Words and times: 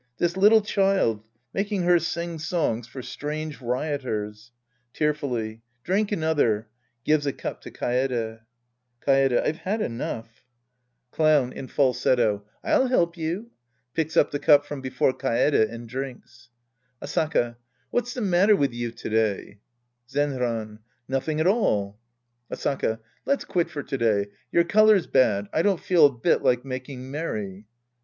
This 0.17 0.35
little 0.35 0.63
child. 0.63 1.21
Making 1.53 1.83
her 1.83 1.99
sing 1.99 2.39
songs 2.39 2.87
for 2.87 3.03
strange 3.03 3.61
rioters— 3.61 4.51
{Tearfully.) 4.95 5.61
Drink 5.83 6.11
another, 6.11 6.67
{Gives 7.03 7.27
a 7.27 7.31
cup 7.31 7.61
to 7.61 7.69
Kaede.) 7.69 8.09
^ 8.09 8.39
Kaede. 9.05 9.39
I've 9.39 9.57
had 9.57 9.79
enough. 9.79 10.43
100 11.15 11.51
The 11.51 11.51
Priest 11.51 11.57
and 11.59 11.69
His 11.69 11.69
Disciples 11.77 11.97
Act 11.99 12.07
III 12.07 12.15
Clown 12.17 12.33
{in 12.33 12.39
falsetto). 12.47 12.47
I'll 12.63 12.87
help 12.87 13.15
you. 13.17 13.51
{Picks 13.93 14.17
up 14.17 14.31
the 14.31 14.39
cup 14.39 14.65
from 14.65 14.81
before 14.81 15.13
Kaede 15.13 15.69
and 15.71 15.87
drinks!) 15.87 16.49
Asaka. 16.99 17.57
What's 17.91 18.15
the 18.15 18.21
matter 18.21 18.55
with 18.55 18.73
you 18.73 18.89
to 18.89 19.07
day? 19.09 19.59
Zcnran. 20.09 20.79
Nothing 21.07 21.39
at 21.39 21.45
all. 21.45 21.99
Asaka. 22.51 22.97
Let's 23.27 23.45
quit 23.45 23.69
for 23.69 23.83
to 23.83 23.97
day. 23.99 24.29
Your 24.51 24.63
color's 24.63 25.05
bad. 25.05 25.47
I 25.53 25.61
don't 25.61 25.79
feel 25.79 26.07
a 26.07 26.11
bit 26.17 26.41
like 26.41 26.65
making 26.65 27.11
merry. 27.11 27.67